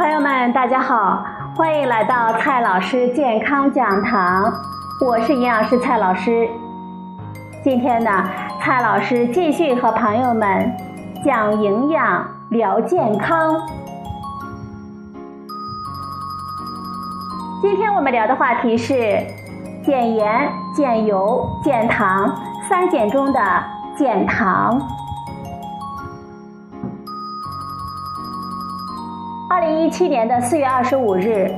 [0.00, 1.22] 朋友们，大家好，
[1.54, 4.50] 欢迎来到蔡老师健康讲堂，
[5.06, 6.48] 我是营养师蔡老师。
[7.62, 8.10] 今天呢，
[8.62, 10.74] 蔡老师继续和朋友们
[11.22, 13.54] 讲营养、聊健康。
[17.60, 18.94] 今天我们聊的话题是
[19.84, 22.34] 减盐、减油、减糖
[22.70, 23.40] 三减中的
[23.98, 24.80] 减糖。
[29.70, 31.48] 零一七年的四月二十五日，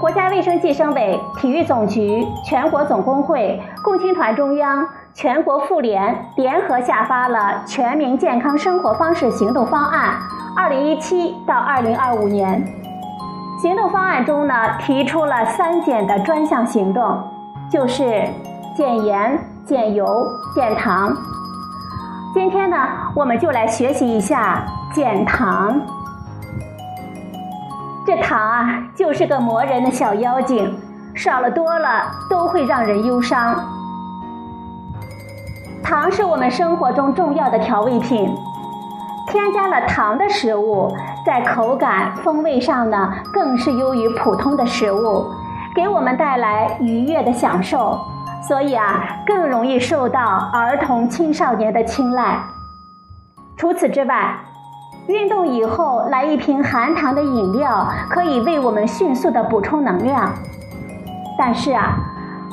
[0.00, 4.84] 国家卫生计生委、体育总局、全国总工会、共青团中央、
[5.14, 10.14] 全国妇联联合下发了《全民健康生活方式行动方案
[10.56, 12.60] （二零一七到二零二五年）》。
[13.62, 17.22] 行动方案中呢，提出了三减的专项行动，
[17.70, 18.24] 就是
[18.76, 20.26] 减盐、减油、
[20.56, 21.16] 减糖。
[22.34, 22.76] 今天呢，
[23.14, 25.80] 我们就来学习一下减糖。
[28.12, 30.76] 这糖啊，就是个磨人的小妖精，
[31.14, 33.54] 少了多了都会让人忧伤。
[35.80, 38.28] 糖是我们生活中重要的调味品，
[39.28, 40.92] 添加了糖的食物，
[41.24, 45.24] 在口感、风味上呢，更是优于普通的食物，
[45.72, 47.96] 给我们带来愉悦的享受，
[48.42, 52.40] 所以啊，更容易受到儿童、青少年的青睐。
[53.56, 54.34] 除此之外，
[55.06, 60.32] 运动以后来一瓶含糖的饮料，可以为我们迅速的补充能量。
[61.36, 61.96] 但是啊，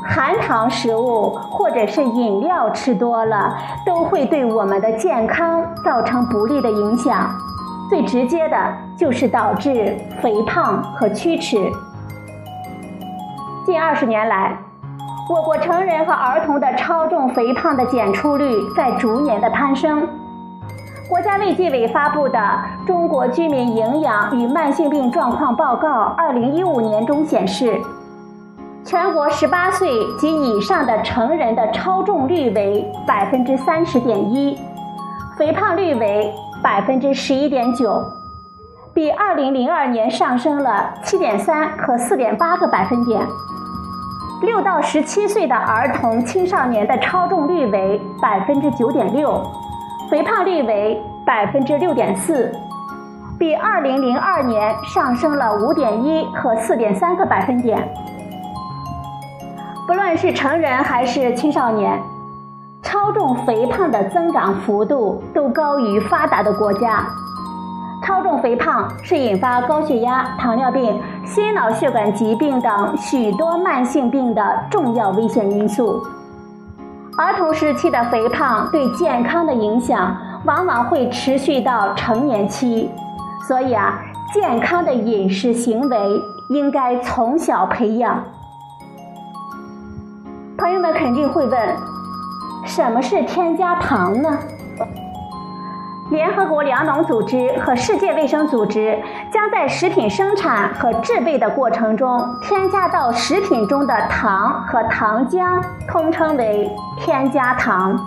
[0.03, 7.29] 含糖食物或者是饮料吃多了，都会对我们的健康造成不利的影响。
[7.89, 8.57] 最直接的
[8.97, 11.71] 就是导致肥胖和龋齿。
[13.65, 14.57] 近二十年来，
[15.29, 20.07] 我国成人和儿童的超重肥胖的检出率在逐年的攀升。
[21.09, 22.37] 国家卫计委发布的
[22.85, 27.79] 《中国居民营养与慢性病状况报告（二零一五年）》中显示，
[28.83, 34.59] 全国十八岁及以上的成人的超重率为百分之三十点一，
[35.37, 38.03] 肥胖率为百分之十一点九，
[38.93, 43.25] 比二零零二年上升了七点三和四点八个百分点。
[44.41, 49.41] 六到十七岁的儿童青少年的超重率为百分之九点六。
[50.09, 52.49] 肥胖率为百分之六点四，
[53.37, 57.77] 比二零零二年上升了五点一和四点三个百分点。
[59.85, 61.99] 不论是成人还是青少年，
[62.81, 67.05] 超重肥胖的增长幅度都高于发达的国家。
[68.01, 76.01] 超重肥胖是引发高血压、糖尿病、心脑血管疾病等许多慢性病的重要危险因素。
[77.17, 82.91] 儿童时期的肥胖对健康的影响往往会持续到成年期，
[83.47, 83.99] 所以啊，
[84.31, 88.23] 健康的饮食行为应该从小培养。
[90.59, 91.75] 朋友们肯定会问，
[92.65, 94.37] 什么是添加糖呢？
[96.09, 98.97] 联合国粮农组织和世界卫生组织
[99.29, 107.99] 将在食品生产和制备的过程中添加到食品中的糖和糖浆，通称为添加糖。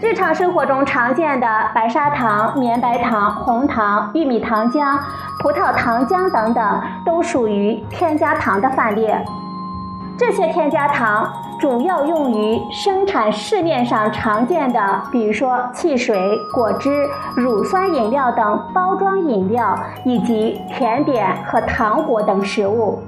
[0.00, 4.96] 日常生活中常见的白砂糖、绵白糖、红糖、玉米糖浆、
[5.40, 9.24] 葡萄糖浆等等，都属于添加糖的范列。
[10.16, 19.74] 这些添加糖主要用于生产市面上常见的，比如说汽水、果汁、乳酸饮料等包装饮料，
[20.04, 23.02] 以及甜点和糖果等食物。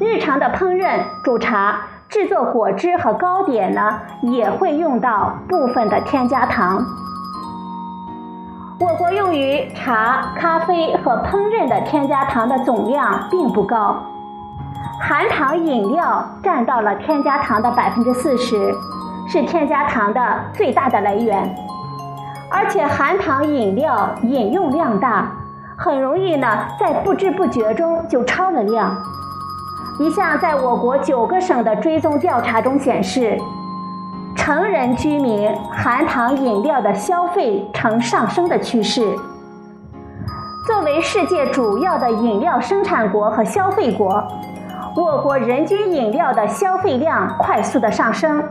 [0.00, 1.78] 日常的烹饪、煮茶、
[2.08, 6.84] 制作果汁和糕点呢，也会用到部分的添加糖。
[8.80, 14.02] 我国用于茶、咖啡和烹饪的添加糖的总量并不高。
[15.00, 18.72] 含糖饮料占到了添加糖的百分之四十，
[19.28, 20.20] 是添加糖的
[20.54, 21.54] 最大的来源。
[22.50, 25.30] 而且含糖饮料饮用量大，
[25.76, 26.46] 很容易呢
[26.78, 28.96] 在不知不觉中就超了量。
[29.98, 33.36] 一项在我国九个省的追踪调查中显示，
[34.36, 39.14] 成人居民含糖饮料的消费呈上升的趋势。
[40.66, 44.24] 作为世界主要的饮料生产国和消费国。
[44.96, 48.42] 我国人均饮料的消费量快速的上升，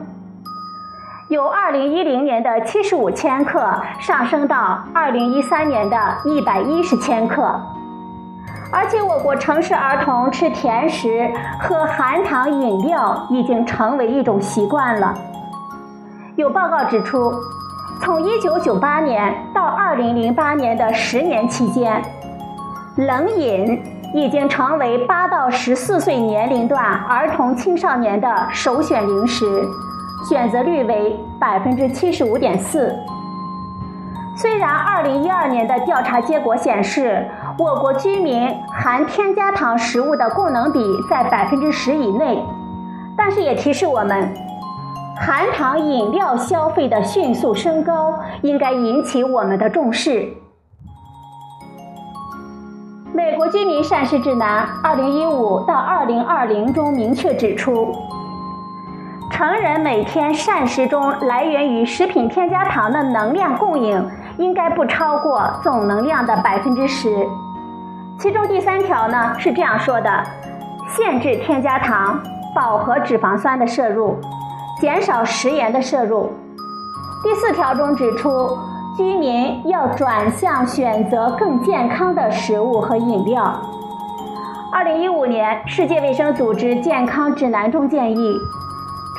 [1.29, 7.43] 由2010年的75千克上升到2013年的110千克，
[8.73, 11.31] 而且我国城市儿童吃甜食、
[11.61, 15.13] 喝含糖饮料已经成为一种习惯了。
[16.35, 17.33] 有报告指出，
[18.01, 22.03] 从1998年到2008年的十年期间。
[22.95, 23.81] 冷饮
[24.13, 29.67] 已经成为八到十四岁年龄段儿童青少年的首选零食，
[30.29, 32.95] 选择率为百分之七十五点四。
[34.37, 37.27] 虽然二零一二年的调查结果显示，
[37.57, 42.39] 我国居民含添加糖食物的供能比在百分之十以内，
[43.17, 44.31] 但是也提示我们，
[45.19, 50.42] 含糖饮料消费的迅速升高应该引起我们的重视。
[53.23, 57.95] 美国居民膳食指南二零一五到二零二零中明确指出。
[59.31, 67.25] 成人每天膳食中来源于食品添加糖的能量供应应该不超过总能量的百分之十。
[68.19, 70.23] 其中第三条呢是这样说的：
[70.89, 72.21] 限制添加糖、
[72.53, 74.19] 饱和脂肪酸的摄入，
[74.81, 76.29] 减少食盐的摄入。
[77.23, 78.49] 第四条中指出，
[78.95, 83.59] 居民要转向选择更健康的食物和饮料。
[84.71, 88.37] 二零一五年世界卫生组织健康指南中建议。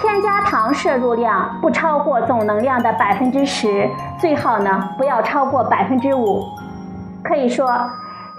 [0.00, 3.88] 添加糖摄入量不超过总能量的百分之十，
[4.20, 6.42] 最好呢不要超过百分之五。
[7.22, 7.66] 可以说，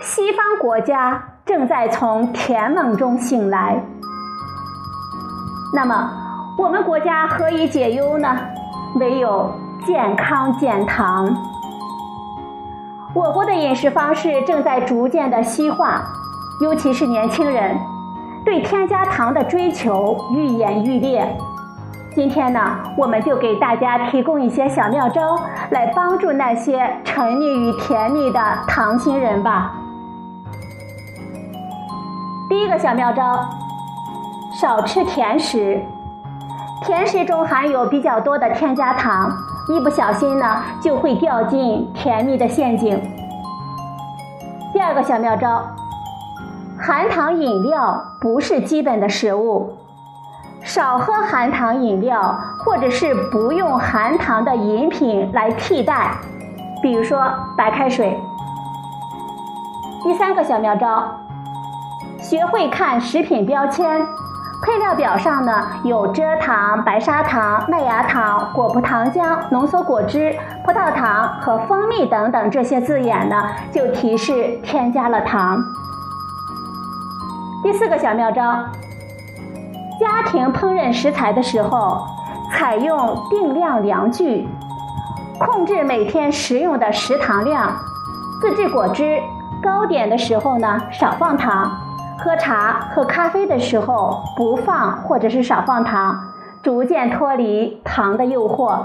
[0.02, 3.82] 西方国家正在从甜梦中醒来。
[5.74, 6.12] 那么，
[6.60, 8.38] 我们国家何以解忧呢？
[9.00, 9.50] 唯有
[9.86, 11.32] 健康减糖。
[13.14, 16.02] 我国的饮食方式正在逐渐的西化，
[16.60, 17.78] 尤其是年轻人。
[18.44, 21.38] 对添加糖的追求愈演愈烈。
[22.16, 22.60] 今天呢，
[22.98, 25.36] 我们就给大家提供一些小妙招，
[25.72, 29.74] 来帮助那些沉溺于甜蜜的糖心人吧。
[32.48, 33.50] 第一个小妙招，
[34.54, 35.82] 少吃甜食。
[36.84, 39.36] 甜食中含有比较多的添加糖，
[39.68, 43.02] 一不小心呢，就会掉进甜蜜的陷阱。
[44.72, 45.64] 第二个小妙招。
[46.78, 49.78] 含糖饮料不是基本的食物，
[50.62, 56.12] 少喝含糖饮料，或者是不用含糖的饮品来替代，
[56.82, 57.26] 比如说
[57.58, 58.20] 白开水。
[60.04, 61.10] 第三个小妙招，
[62.20, 64.06] 学会看食品标签，
[64.62, 70.36] 配料表上呢有蔗糖、白砂糖、麦芽糖、果葡糖浆、浓缩果汁、
[70.66, 75.64] 葡萄糖和蜂蜜等等这些字眼呢，就提示添加了糖。
[77.64, 78.64] 第四个小妙招：
[80.00, 82.06] 家庭烹饪食材的时候，
[82.52, 84.48] 采用定量量具，
[85.40, 87.76] 控制每天食用的食糖量。
[88.42, 89.20] 自制果汁、
[89.64, 91.72] 糕点的时候呢，少放糖；
[92.18, 96.18] 喝茶、喝咖啡的时候不放或者是少放糖，
[96.64, 98.80] 逐渐脱离糖的诱惑。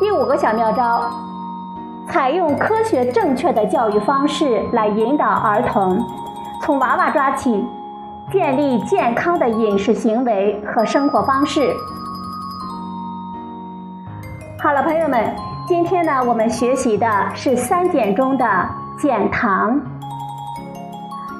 [0.00, 1.02] 第五个小妙招：
[2.10, 6.02] 采用科学正确的教育方式来引导儿童。
[6.62, 7.64] 从娃娃抓起，
[8.32, 11.72] 建立健康的饮食行为和生活方式。
[14.60, 15.34] 好了，朋友们，
[15.66, 18.44] 今天呢，我们学习的是三减中的
[18.98, 19.80] 减糖。